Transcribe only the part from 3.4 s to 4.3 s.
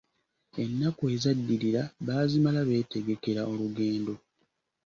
olugendo.